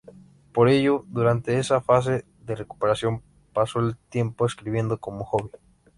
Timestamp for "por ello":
0.51-1.03